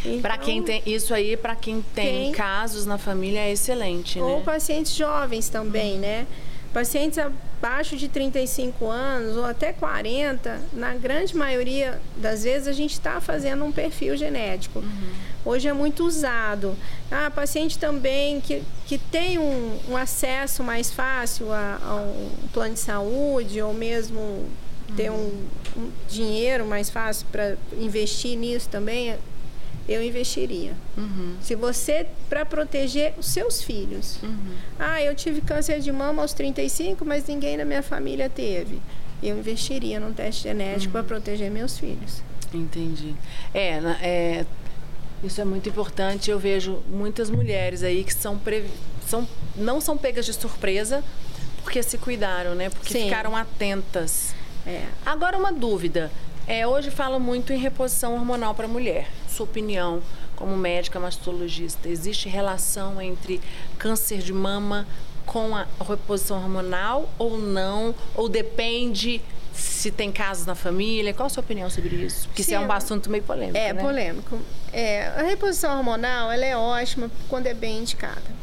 [0.04, 4.18] Então, para quem tem isso aí, para quem tem, tem, casos na família é excelente,
[4.18, 4.44] Ou né?
[4.44, 6.26] pacientes jovens também, né?
[6.72, 12.94] Pacientes abaixo de 35 anos ou até 40, na grande maioria das vezes a gente
[12.94, 14.78] está fazendo um perfil genético.
[14.78, 15.12] Uhum.
[15.44, 16.74] Hoje é muito usado.
[17.11, 22.74] Ah, paciente também que, que tem um, um acesso mais fácil a, a, um plano
[22.74, 24.46] de saúde ou mesmo
[24.96, 25.33] ter um,
[25.76, 29.16] um dinheiro mais fácil para investir nisso também,
[29.88, 30.72] eu investiria.
[30.96, 31.37] Uhum.
[31.40, 34.18] Se você, para proteger os seus filhos.
[34.22, 34.55] Uhum.
[34.78, 38.81] Ah, eu tive câncer de mama aos 35, mas ninguém na minha família teve.
[39.22, 40.92] Eu investiria num teste genético uhum.
[40.92, 42.22] para proteger meus filhos.
[42.52, 43.14] Entendi.
[43.55, 44.46] É, é,
[45.22, 46.31] isso é muito importante.
[46.31, 48.64] Eu vejo muitas mulheres aí que são, pre...
[49.07, 49.26] são
[49.57, 51.02] não são pegas de surpresa
[51.62, 52.70] porque se cuidaram, né?
[52.70, 53.05] Porque Sim.
[53.05, 54.35] ficaram atentas.
[54.66, 54.85] É.
[55.05, 56.11] Agora uma dúvida.
[56.46, 59.09] É, hoje fala muito em reposição hormonal para mulher.
[59.29, 60.03] Sua opinião
[60.35, 63.40] como médica mastologista, existe relação entre
[63.79, 64.87] câncer de mama
[65.25, 67.94] com a reposição hormonal ou não?
[68.14, 69.22] Ou depende
[69.53, 71.14] se tem casos na família?
[71.14, 72.27] Qual a sua opinião sobre isso?
[72.27, 73.81] Porque Sim, isso é um assunto meio polêmico, É, né?
[73.83, 74.38] polêmico.
[74.72, 78.42] É, a reposição hormonal, ela é ótima quando é bem indicada.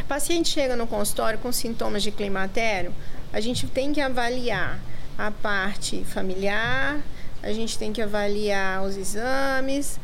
[0.00, 2.94] O paciente chega no consultório com sintomas de climatério,
[3.32, 4.78] a gente tem que avaliar
[5.26, 7.00] a parte familiar,
[7.42, 9.98] a gente tem que avaliar os exames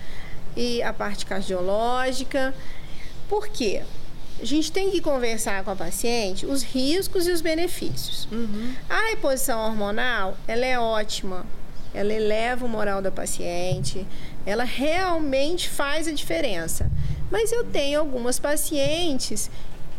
[0.57, 2.55] e a parte cardiológica.
[3.29, 3.83] Por quê?
[4.41, 8.29] a gente tem que conversar com a paciente os riscos e os benefícios.
[8.31, 8.73] Uhum.
[8.89, 11.45] A reposição hormonal, ela é ótima.
[11.93, 14.07] Ela eleva o moral da paciente,
[14.45, 16.89] ela realmente faz a diferença.
[17.31, 19.51] Mas eu tenho algumas pacientes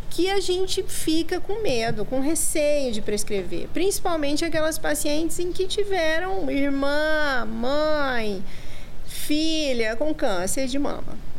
[0.09, 5.67] que a gente fica com medo, com receio de prescrever, principalmente aquelas pacientes em que
[5.67, 8.43] tiveram irmã, mãe,
[9.05, 11.29] filha com câncer de mama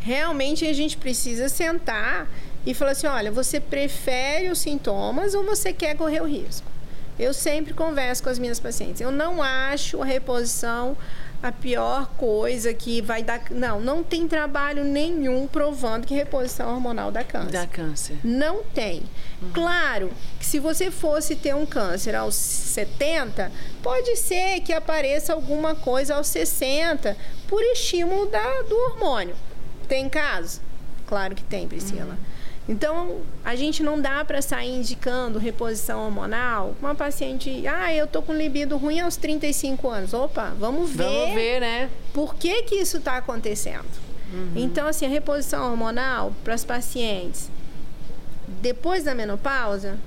[0.00, 2.26] realmente a gente precisa sentar
[2.66, 6.66] e falar assim: olha, você prefere os sintomas ou você quer correr o risco?
[7.18, 9.00] Eu sempre converso com as minhas pacientes.
[9.00, 10.96] Eu não acho a reposição
[11.42, 13.42] a pior coisa que vai dar.
[13.50, 17.52] Não, não tem trabalho nenhum provando que reposição hormonal dá câncer.
[17.52, 18.18] Dá câncer.
[18.22, 19.02] Não tem.
[19.40, 19.50] Uhum.
[19.52, 23.50] Claro que se você fosse ter um câncer aos 70,
[23.82, 27.16] pode ser que apareça alguma coisa aos 60
[27.48, 29.34] por estímulo da, do hormônio.
[29.88, 30.60] Tem casos?
[31.06, 32.04] Claro que tem, Priscila.
[32.04, 32.39] Uhum.
[32.70, 36.76] Então, a gente não dá para sair indicando reposição hormonal.
[36.80, 40.14] Uma paciente, ah, eu tô com libido ruim aos 35 anos.
[40.14, 41.02] Opa, vamos ver.
[41.02, 41.90] Vamos ver, né?
[42.14, 43.88] Por que que isso está acontecendo?
[44.32, 44.52] Uhum.
[44.54, 47.50] Então, assim, a reposição hormonal para as pacientes
[48.62, 49.98] depois da menopausa,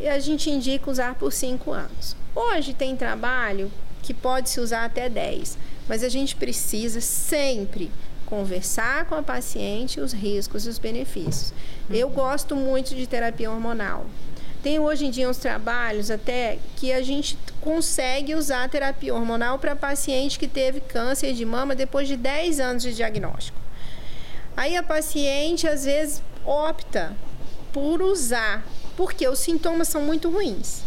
[0.00, 2.16] a gente indica usar por 5 anos.
[2.34, 3.70] Hoje tem trabalho
[4.02, 5.56] que pode se usar até 10,
[5.88, 7.88] mas a gente precisa sempre
[8.24, 11.52] conversar com a paciente os riscos e os benefícios.
[11.88, 11.96] Uhum.
[11.96, 14.06] Eu gosto muito de terapia hormonal.
[14.62, 19.76] Tem hoje em dia uns trabalhos até que a gente consegue usar terapia hormonal para
[19.76, 23.58] paciente que teve câncer de mama depois de 10 anos de diagnóstico.
[24.56, 27.14] Aí a paciente às vezes opta
[27.72, 28.64] por usar,
[28.96, 30.82] porque os sintomas são muito ruins.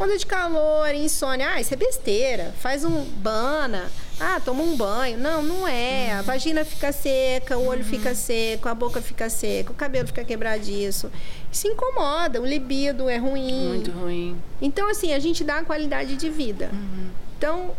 [0.00, 2.54] Onda de calor, insônia, ah, isso é besteira.
[2.60, 5.16] Faz um bana, Ah, toma um banho.
[5.18, 6.12] Não, não é.
[6.12, 10.24] A vagina fica seca, o olho fica seco, a boca fica seca, o cabelo fica
[10.24, 11.10] quebradiço.
[11.52, 13.68] Isso incomoda, o libido é ruim.
[13.68, 14.36] Muito ruim.
[14.60, 16.70] Então, assim, a gente dá qualidade de vida.
[17.36, 17.72] Então,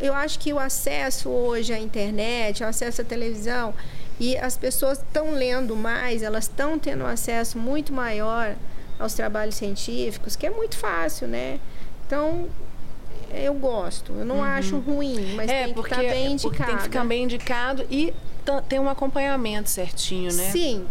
[0.00, 3.74] eu acho que o acesso hoje à internet, o acesso à televisão,
[4.18, 8.56] e as pessoas estão lendo mais, elas estão tendo acesso muito maior
[8.98, 11.60] aos trabalhos científicos, que é muito fácil, né?
[12.06, 12.48] Então,
[13.32, 14.12] eu gosto.
[14.12, 16.66] Eu não acho ruim, mas é, tem porque, que estar bem indicado.
[16.66, 18.12] tem que ficar bem indicado e
[18.44, 20.50] ta- tem um acompanhamento certinho, né?
[20.50, 20.86] Sim.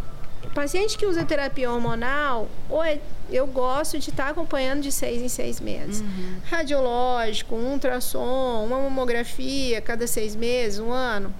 [0.53, 5.27] Paciente que usa terapia hormonal, ou é- eu gosto de estar acompanhando de seis em
[5.27, 5.99] seis meses.
[6.01, 6.37] Uhum.
[6.49, 11.33] Radiológico, um ultrassom, uma mamografia cada seis meses, um ano.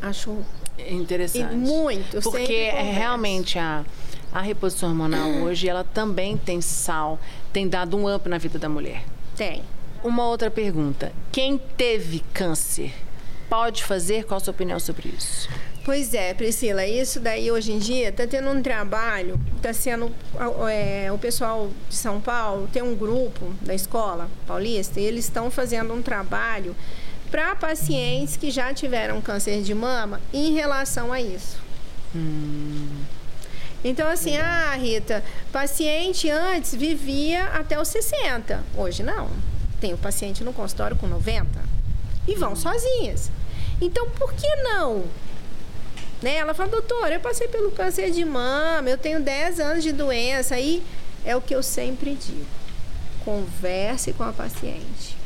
[0.00, 0.38] Acho
[0.78, 1.52] Interessante.
[1.52, 2.22] e muito.
[2.22, 3.84] Porque é, realmente a,
[4.32, 7.18] a reposição hormonal hoje, ela também tem sal,
[7.52, 9.02] tem dado um up na vida da mulher.
[9.36, 9.62] Tem.
[10.02, 11.12] Uma outra pergunta.
[11.30, 12.92] Quem teve câncer
[13.48, 14.24] pode fazer?
[14.24, 15.48] Qual a sua opinião sobre isso?
[15.84, 20.14] Pois é, Priscila, isso daí hoje em dia está tendo um trabalho, está sendo
[20.70, 25.50] é, o pessoal de São Paulo tem um grupo da escola paulista e eles estão
[25.50, 26.76] fazendo um trabalho
[27.30, 31.58] para pacientes que já tiveram câncer de mama em relação a isso.
[33.82, 38.62] Então, assim, ah, Rita, paciente antes vivia até os 60.
[38.76, 39.30] Hoje não.
[39.80, 41.46] Tem o paciente no consultório com 90
[42.28, 43.30] e vão sozinhas.
[43.80, 45.04] Então, por que não?
[46.22, 46.36] Né?
[46.36, 50.54] Ela fala, doutora, eu passei pelo câncer de mama, eu tenho 10 anos de doença.
[50.54, 50.82] Aí
[51.24, 52.46] é o que eu sempre digo.
[53.24, 55.16] Converse com a paciente.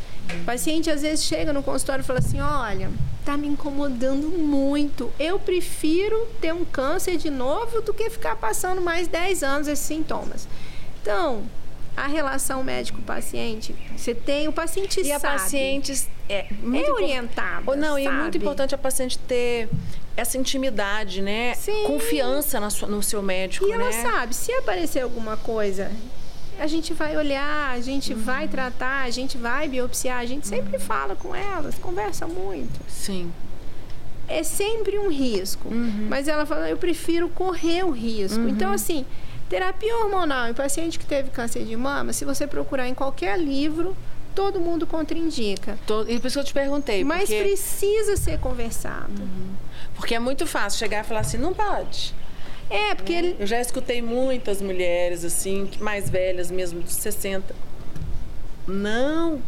[0.40, 2.90] O paciente às vezes chega no consultório e fala assim: olha,
[3.24, 5.12] tá me incomodando muito.
[5.18, 9.84] Eu prefiro ter um câncer de novo do que ficar passando mais 10 anos esses
[9.84, 10.48] sintomas.
[11.02, 11.42] Então,
[11.96, 15.38] a relação médico-paciente, você tem, o paciente E a sabe.
[15.38, 17.62] paciente é muito é orientada.
[17.66, 18.38] Ou não, e é muito sabe?
[18.38, 19.68] importante a paciente ter
[20.16, 21.54] essa intimidade, né?
[21.54, 21.84] Sim.
[21.86, 24.02] Confiança na sua- no seu médico, E ela né?
[24.02, 25.90] sabe, se aparecer alguma coisa,
[26.58, 28.20] a gente vai olhar, a gente Uhum.
[28.20, 32.80] vai tratar, a gente vai biopsiar, a gente sempre fala com elas, conversa muito.
[32.88, 33.32] Sim.
[34.26, 35.68] É sempre um risco.
[35.68, 36.06] Uhum.
[36.08, 38.40] Mas ela fala, eu prefiro correr o risco.
[38.48, 39.04] Então, assim,
[39.48, 43.96] terapia hormonal em paciente que teve câncer de mama, se você procurar em qualquer livro,
[44.34, 45.78] todo mundo contraindica.
[45.86, 47.04] Tô- E por isso que eu te perguntei.
[47.04, 49.12] Mas porque, precisa ser conversado.
[49.96, 52.14] porque é muito fácil chegar e falar assim, não pode.
[52.70, 57.54] É, porque ele, Eu já escutei muitas mulheres, assim, mais velhas mesmo, de 60.
[58.66, 59.42] Não,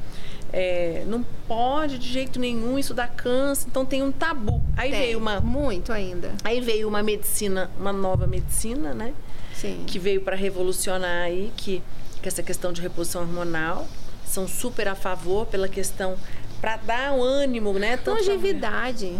[0.52, 3.66] é, não pode de jeito nenhum, isso dá câncer.
[3.68, 4.60] Então tem um tabu.
[4.76, 5.40] Aí tem veio uma.
[5.40, 6.32] muito ainda.
[6.44, 9.14] Aí veio uma medicina, uma nova medicina, né?
[9.56, 9.84] Sim.
[9.86, 11.82] Que veio para revolucionar aí, que,
[12.22, 13.86] que essa questão de reposição hormonal.
[14.24, 16.16] São super a favor pela questão.
[16.60, 17.96] para dar um ânimo, né?
[17.96, 19.16] tanto Longevidade.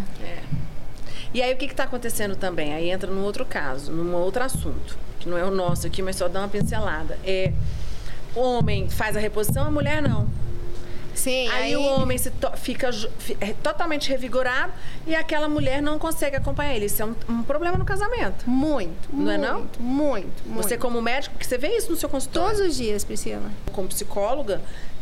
[1.33, 2.75] e aí o que está acontecendo também?
[2.75, 6.17] Aí entra num outro caso, num outro assunto, que não é o nosso aqui, mas
[6.17, 7.19] só dá uma pincelada.
[7.25, 7.53] É
[8.37, 10.29] o homem faz a reposição, a mulher não.
[11.17, 12.91] Sim, Aí, o homem se to- fica
[13.41, 14.73] é totalmente revigorado
[15.07, 16.85] e aquela mulher não consegue acompanhar ele.
[16.85, 18.49] Isso é um, um problema no casamento.
[18.49, 19.61] Muito, Não é não?
[19.61, 20.63] muito, muito, muito.
[20.63, 22.51] Você como médico, que você vê isso no seu consultório.
[22.57, 23.51] Todos os dias, Priscila.
[23.73, 24.61] Como psicóloga,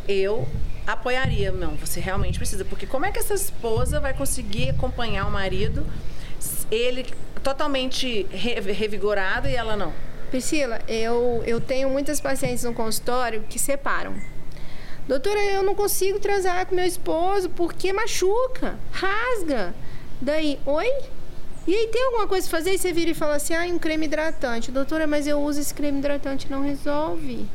[0.08, 0.46] eu
[0.86, 1.50] apoiaria.
[1.50, 2.64] Não, você realmente precisa.
[2.64, 5.84] Porque como é que essa esposa vai conseguir acompanhar o marido,
[6.70, 7.06] ele
[7.42, 9.92] totalmente re- revigorado e ela não?
[10.30, 14.14] Priscila, eu, eu tenho muitas pacientes no consultório que separam.
[15.06, 19.74] Doutora, eu não consigo transar com meu esposo porque machuca, rasga.
[20.20, 20.90] Daí, oi?
[21.66, 22.72] E aí tem alguma coisa pra fazer?
[22.72, 24.70] E você vira e fala assim, ah, um creme hidratante.
[24.70, 27.46] Doutora, mas eu uso esse creme hidratante, não resolve.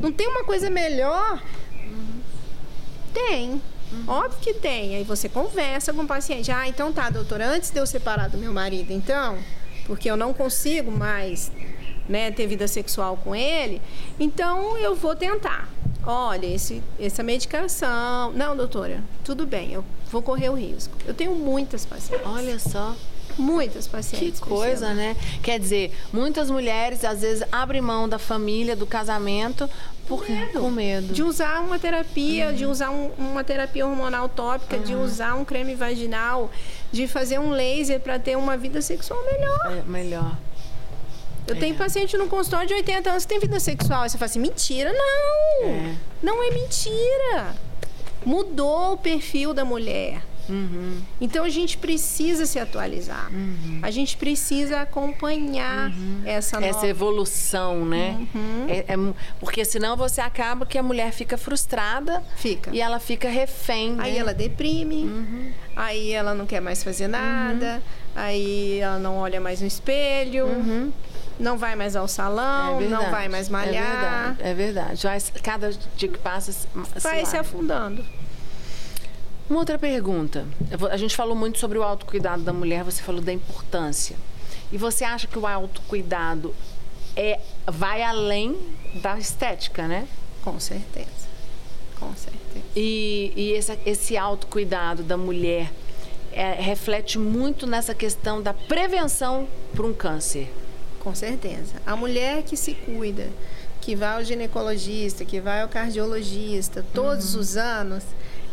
[0.00, 1.42] Não tem uma coisa melhor?
[3.12, 3.60] Tem.
[4.06, 4.96] Óbvio que tem.
[4.96, 6.50] Aí você conversa com o paciente.
[6.50, 9.38] Ah, então tá, doutora, antes de eu separar do meu marido, então,
[9.86, 11.50] porque eu não consigo mais
[12.08, 13.80] né, ter vida sexual com ele,
[14.18, 15.68] então eu vou tentar.
[16.04, 18.32] Olha, esse, essa medicação.
[18.32, 20.94] Não, doutora, tudo bem, eu vou correr o risco.
[21.06, 22.26] Eu tenho muitas pacientes.
[22.26, 22.94] Olha só.
[23.36, 24.40] Muitas Que pacientes.
[24.40, 24.94] coisa, Priscila.
[24.94, 25.16] né?
[25.42, 29.68] Quer dizer, muitas mulheres às vezes abrem mão da família, do casamento,
[30.08, 31.12] por com medo.
[31.12, 35.74] De usar uma terapia, de usar um- uma terapia hormonal tópica, de usar um creme
[35.76, 36.50] vaginal,
[36.90, 39.72] de fazer um laser para ter uma vida sexual melhor.
[39.72, 40.36] É, melhor.
[41.48, 44.08] Eu tenho paciente no consultório de 80 anos que tem vida sexual.
[44.08, 45.68] Você fala assim, mentira, não!
[45.68, 45.96] É.
[46.22, 47.54] Não é mentira.
[48.24, 50.22] Mudou o perfil da mulher.
[50.48, 51.00] Uhum.
[51.20, 53.30] Então a gente precisa se atualizar.
[53.30, 53.80] Uhum.
[53.82, 56.22] A gente precisa acompanhar uhum.
[56.24, 58.26] essa essa evolução, né?
[58.34, 58.66] Uhum.
[58.68, 63.28] É, é, porque senão você acaba que a mulher fica frustrada, fica e ela fica
[63.28, 63.96] refém.
[63.98, 64.18] Aí né?
[64.18, 65.04] ela deprime.
[65.04, 65.52] Uhum.
[65.76, 67.74] Aí ela não quer mais fazer nada.
[67.74, 68.08] Uhum.
[68.16, 70.46] Aí ela não olha mais no espelho
[71.38, 74.36] não vai mais ao salão, é não vai mais malhar.
[74.40, 74.96] É verdade.
[74.96, 75.40] É verdade.
[75.42, 76.68] cada dia que passa
[77.00, 78.04] vai se, se afundando.
[79.48, 80.46] Uma outra pergunta.
[80.90, 84.16] A gente falou muito sobre o autocuidado da mulher, você falou da importância.
[84.70, 86.54] E você acha que o autocuidado
[87.16, 88.58] é, vai além
[89.02, 90.06] da estética, né?
[90.42, 91.28] Com certeza.
[91.98, 92.64] Com certeza.
[92.76, 95.72] E, e esse, esse autocuidado da mulher
[96.30, 100.52] é, reflete muito nessa questão da prevenção para um câncer.
[101.00, 101.74] Com certeza.
[101.86, 103.28] A mulher que se cuida,
[103.80, 107.40] que vai ao ginecologista, que vai ao cardiologista todos uhum.
[107.40, 108.04] os anos,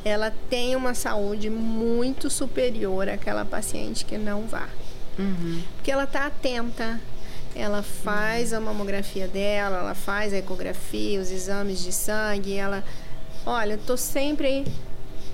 [0.03, 4.69] ela tem uma saúde muito superior àquela paciente que não vá.
[5.17, 5.61] Uhum.
[5.75, 6.99] Porque ela está atenta,
[7.55, 12.83] ela faz a mamografia dela, ela faz a ecografia, os exames de sangue, ela,
[13.45, 14.65] olha, estou sempre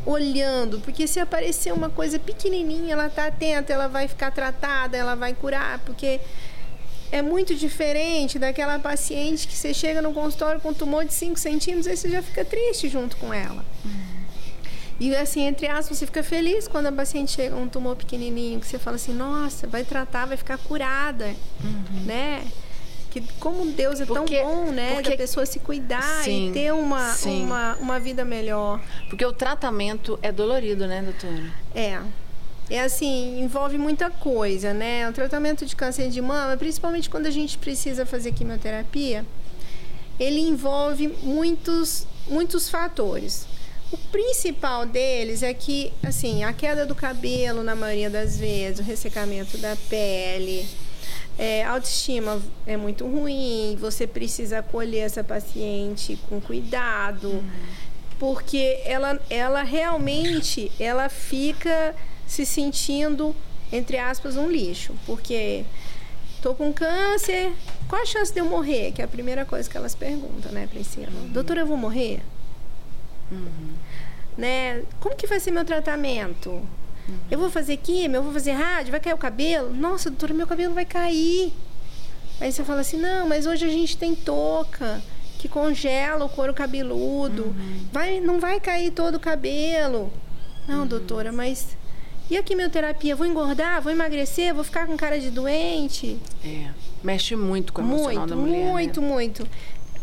[0.05, 5.15] olhando, porque se aparecer uma coisa pequenininha, ela está atenta, ela vai ficar tratada, ela
[5.15, 6.19] vai curar, porque
[7.11, 11.87] é muito diferente daquela paciente que você chega no consultório com tumor de 5 centímetros,
[11.87, 13.65] aí você já fica triste junto com ela.
[13.83, 14.11] Uhum.
[14.99, 18.59] E assim, entre aspas, você fica feliz quando a paciente chega com um tumor pequenininho,
[18.59, 22.05] que você fala assim, nossa, vai tratar, vai ficar curada, uhum.
[22.05, 22.45] né?
[23.09, 24.93] Que como Deus é porque, tão bom, né?
[24.93, 28.79] Porque, da pessoa se cuidar sim, e ter uma, uma, uma vida melhor.
[29.09, 31.51] Porque o tratamento é dolorido, né, doutora?
[31.75, 31.99] É.
[32.71, 35.07] É assim, envolve muita coisa, né?
[35.09, 39.25] O tratamento de câncer de mama, principalmente quando a gente precisa fazer quimioterapia,
[40.17, 43.45] ele envolve muitos, muitos fatores.
[43.91, 48.83] O principal deles é que, assim, a queda do cabelo, na maioria das vezes, o
[48.83, 50.65] ressecamento da pele,
[51.37, 57.43] é, a autoestima é muito ruim, você precisa acolher essa paciente com cuidado, uhum.
[58.17, 61.93] porque ela, ela realmente ela fica
[62.31, 63.35] se sentindo,
[63.73, 65.65] entre aspas, um lixo, porque
[66.41, 67.51] tô com câncer,
[67.89, 68.93] qual a chance de eu morrer?
[68.93, 71.11] Que é a primeira coisa que elas perguntam, né, Priscila?
[71.11, 71.27] Uhum.
[71.27, 72.21] Doutora, eu vou morrer?
[73.29, 73.73] Uhum.
[74.37, 74.83] Né?
[75.01, 76.51] Como que vai ser meu tratamento?
[76.51, 77.17] Uhum.
[77.29, 79.73] Eu vou fazer químio, eu vou fazer rádio, vai cair o cabelo?
[79.73, 81.51] Nossa, doutora, meu cabelo vai cair.
[82.39, 85.01] Aí você fala assim, não, mas hoje a gente tem touca
[85.37, 87.47] que congela o couro cabeludo.
[87.47, 87.87] Uhum.
[87.91, 90.09] Vai, não vai cair todo o cabelo.
[90.65, 90.87] Não, uhum.
[90.87, 91.75] doutora, mas
[92.31, 93.13] e a quimioterapia?
[93.13, 93.81] Vou engordar?
[93.81, 94.53] Vou emagrecer?
[94.53, 96.17] Vou ficar com cara de doente?
[96.41, 96.69] É.
[97.03, 98.71] Mexe muito com o emocional muito, da mulher.
[98.71, 99.07] Muito, né?
[99.07, 99.47] muito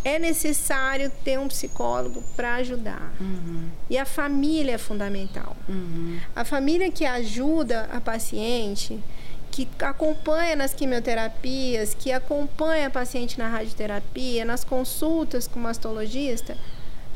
[0.04, 3.14] é necessário ter um psicólogo para ajudar.
[3.18, 3.70] Uhum.
[3.88, 5.56] E a família é fundamental.
[5.66, 6.18] Uhum.
[6.36, 9.02] A família que ajuda a paciente,
[9.50, 16.56] que acompanha nas quimioterapias, que acompanha a paciente na radioterapia, nas consultas com o mastologista,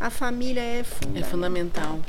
[0.02, 1.22] a família é fundamental.
[1.22, 2.00] É fundamental.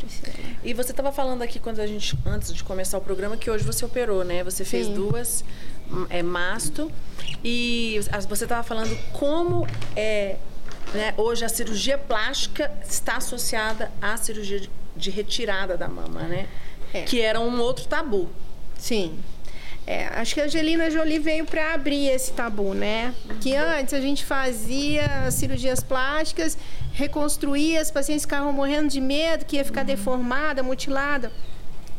[0.64, 3.64] E você estava falando aqui quando a gente antes de começar o programa que hoje
[3.64, 4.44] você operou, né?
[4.44, 4.96] Você fez Sim.
[4.96, 5.46] duas
[6.10, 6.92] é masto
[7.44, 10.38] e você estava falando como é
[10.94, 11.14] né?
[11.18, 14.62] Hoje a cirurgia plástica está associada à cirurgia
[14.96, 16.48] de retirada da mama, né?
[16.94, 17.02] É.
[17.02, 18.30] Que era um outro tabu.
[18.78, 19.20] Sim.
[19.86, 23.14] É, acho que a Angelina Jolie veio para abrir esse tabu, né?
[23.42, 26.58] Que antes a gente fazia cirurgias plásticas,
[26.94, 29.88] reconstruía, as pacientes ficavam morrendo de medo que ia ficar uhum.
[29.88, 31.32] deformada, mutilada.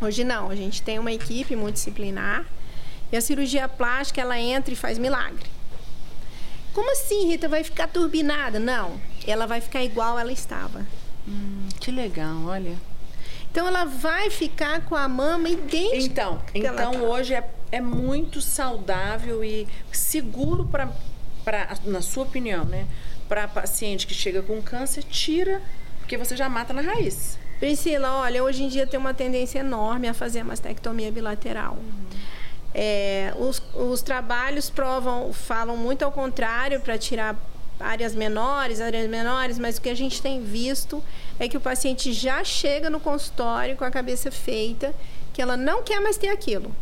[0.01, 2.47] Hoje não, a gente tem uma equipe multidisciplinar
[3.13, 5.47] e a cirurgia plástica ela entra e faz milagre.
[6.73, 7.49] Como assim, Rita?
[7.49, 8.59] Vai ficar turbinada?
[8.59, 10.87] Não, ela vai ficar igual ela estava.
[11.27, 12.77] Hum, que legal, olha.
[13.51, 15.97] Então ela vai ficar com a mama idêntica.
[15.97, 22.87] Então, então hoje é, é muito saudável e seguro para, na sua opinião, né?
[23.35, 25.61] Para paciente que chega com câncer, tira,
[25.99, 27.37] porque você já mata na raiz.
[27.59, 31.77] Priscila, olha, hoje em dia tem uma tendência enorme a fazer a mastectomia bilateral.
[32.73, 37.35] É, os, os trabalhos provam, falam muito ao contrário para tirar
[37.81, 41.03] áreas menores, áreas menores, mas o que a gente tem visto
[41.37, 44.95] é que o paciente já chega no consultório com a cabeça feita,
[45.33, 46.73] que ela não quer mais ter aquilo.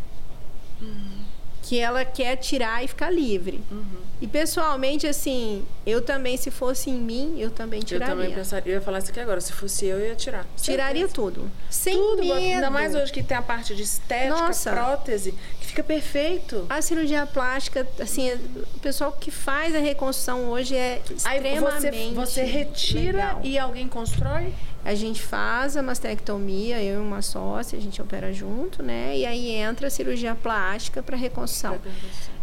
[1.62, 3.60] Que ela quer tirar e ficar livre.
[3.70, 3.84] Uhum.
[4.20, 8.14] E pessoalmente, assim, eu também, se fosse em mim, eu também tiraria.
[8.14, 10.46] Eu também pensaria, eu ia falar isso aqui agora, se fosse eu, eu ia tirar.
[10.56, 11.50] Tiraria tudo.
[11.68, 12.34] Sem tudo, medo.
[12.34, 14.70] Ainda mais hoje que tem a parte de estética, Nossa.
[14.70, 16.66] prótese, que fica perfeito.
[16.68, 22.42] A cirurgia plástica, assim, o pessoal que faz a reconstrução hoje é extremamente Aí você,
[22.42, 23.40] você retira legal.
[23.42, 24.52] e alguém constrói?
[24.84, 29.16] A gente faz a mastectomia, eu e uma sócia, a gente opera junto, né?
[29.16, 31.78] E aí entra a cirurgia plástica para reconstrução.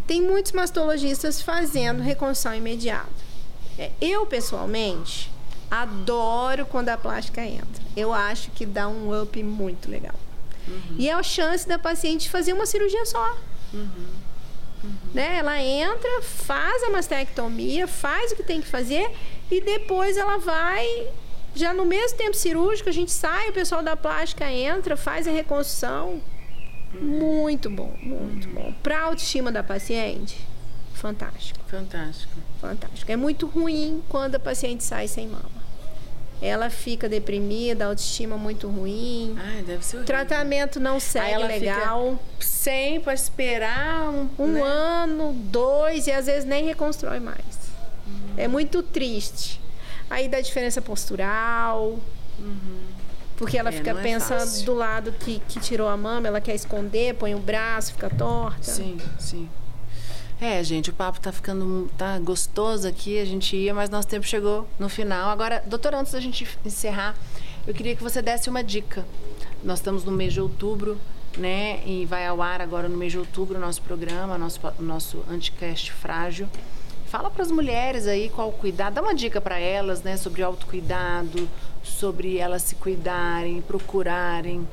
[0.07, 3.29] Tem muitos mastologistas fazendo reconstrução imediata.
[3.77, 5.29] É, eu, pessoalmente,
[5.69, 7.83] adoro quando a plástica entra.
[7.95, 10.15] Eu acho que dá um up muito legal.
[10.67, 10.95] Uhum.
[10.97, 13.37] E é a chance da paciente fazer uma cirurgia só.
[13.73, 13.89] Uhum.
[14.83, 14.93] Uhum.
[15.13, 15.37] Né?
[15.37, 19.11] Ela entra, faz a mastectomia, faz o que tem que fazer
[19.51, 21.09] e depois ela vai
[21.59, 25.31] já no mesmo tempo cirúrgico, a gente sai, o pessoal da plástica entra, faz a
[25.31, 26.21] reconstrução.
[26.93, 28.73] Muito bom, muito bom.
[28.81, 30.37] Para a autoestima da paciente,
[30.93, 31.59] fantástico.
[31.67, 32.33] Fantástico.
[32.59, 33.11] Fantástico.
[33.11, 35.59] É muito ruim quando a paciente sai sem mama.
[36.41, 39.35] Ela fica deprimida, autoestima muito ruim.
[39.37, 40.05] Ai, deve ser horrível.
[40.05, 42.17] Tratamento não segue legal.
[42.39, 44.61] sem para esperar um, um né?
[44.61, 47.73] ano, dois e às vezes nem reconstrói mais.
[48.07, 48.33] Hum.
[48.37, 49.59] É muito triste.
[50.09, 51.99] Aí dá diferença postural.
[52.39, 52.79] Uhum.
[53.37, 56.41] Porque ela é, fica é pensando é do lado que, que tirou a mama, ela
[56.41, 58.63] quer esconder, põe o braço, fica torta.
[58.63, 59.49] Sim, sim.
[60.41, 64.25] É, gente, o papo tá ficando tá gostoso aqui, a gente ia, mas nosso tempo
[64.25, 65.29] chegou no final.
[65.29, 67.15] Agora, doutor, antes da gente encerrar,
[67.67, 69.05] eu queria que você desse uma dica.
[69.63, 70.97] Nós estamos no mês de outubro,
[71.37, 71.81] né?
[71.85, 75.91] E vai ao ar agora no mês de outubro o nosso programa, nosso, nosso Anticast
[75.91, 76.47] Frágil.
[77.09, 81.49] Fala para as mulheres aí qual cuidado, dá uma dica para elas, né, sobre autocuidado,
[81.81, 84.67] sobre elas se cuidarem, procurarem.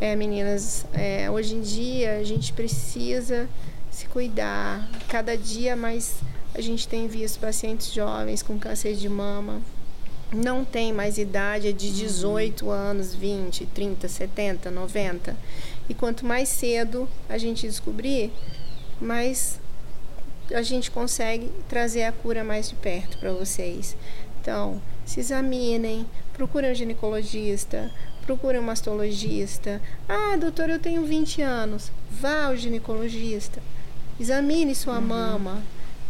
[0.00, 3.46] É, meninas, é, hoje em dia a gente precisa
[3.90, 4.88] se cuidar.
[5.06, 6.14] Cada dia mais
[6.54, 9.60] a gente tem visto pacientes jovens com câncer de mama.
[10.32, 12.70] Não tem mais idade, é de 18 uhum.
[12.70, 15.36] anos, 20, 30, 70, 90.
[15.90, 18.32] E quanto mais cedo a gente descobrir,
[18.98, 19.60] mais
[20.52, 23.96] a gente consegue trazer a cura mais de perto para vocês.
[24.40, 27.90] Então, se examinem, procurem um ginecologista,
[28.26, 29.80] procurem um mastologista.
[30.08, 31.90] Ah, doutor, eu tenho 20 anos.
[32.10, 33.62] Vá ao ginecologista.
[34.18, 35.06] Examine sua uhum.
[35.06, 35.62] mama.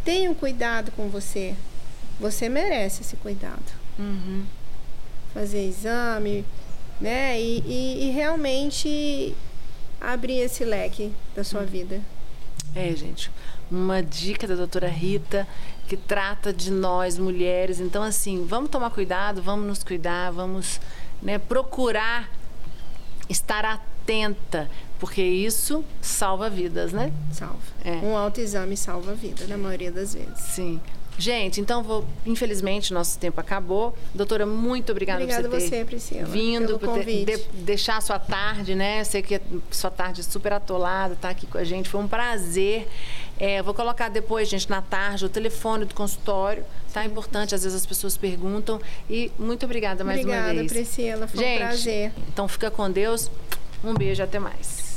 [0.03, 1.55] Tenha um cuidado com você.
[2.19, 3.63] Você merece esse cuidado.
[3.97, 4.43] Uhum.
[5.33, 6.45] Fazer exame,
[6.99, 7.39] né?
[7.39, 9.35] E, e, e, realmente
[9.99, 11.67] abrir esse leque da sua uhum.
[11.67, 12.01] vida.
[12.73, 13.31] É, gente
[13.69, 15.47] uma dica da doutora Rita
[15.87, 17.79] que trata de nós mulheres.
[17.79, 20.79] Então, assim, vamos tomar cuidado, vamos nos cuidar, vamos
[21.21, 22.29] né, procurar
[23.29, 27.11] estar atenta, porque isso salva vidas, né?
[27.31, 27.57] Salva.
[27.83, 27.93] É.
[27.97, 30.39] Um autoexame salva a vida, na maioria das vezes.
[30.39, 30.79] Sim.
[31.17, 32.05] Gente, então vou.
[32.25, 33.95] Infelizmente, nosso tempo acabou.
[34.13, 38.01] Doutora, muito obrigada, obrigada por você ter você, Priscila, vindo, por ter, de, deixar a
[38.01, 39.03] sua tarde, né?
[39.03, 39.39] Sei que
[39.71, 41.87] sua tarde é super atolada, tá aqui com a gente.
[41.87, 42.87] Foi um prazer.
[43.37, 46.65] É, vou colocar depois, gente, na tarde, o telefone do consultório.
[46.93, 48.79] Tá importante, às vezes as pessoas perguntam.
[49.09, 50.71] E muito obrigada mais obrigada, uma vez.
[50.71, 51.27] Obrigada, Priscila.
[51.27, 52.11] Foi gente, um prazer.
[52.29, 53.29] Então fica com Deus.
[53.83, 54.94] Um beijo, até mais.